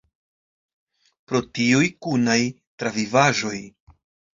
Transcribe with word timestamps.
Pro 1.29 1.43
tiuj 1.59 1.85
kunaj 2.09 2.41
travivaĵoj. 2.49 3.59